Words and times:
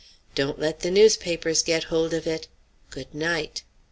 "Don't 0.33 0.57
let 0.57 0.79
the 0.79 0.89
newspapers 0.89 1.61
get 1.61 1.83
hold 1.93 2.11
of 2.11 2.25
it 2.25 2.47
good 2.89 3.13
night." 3.13 3.61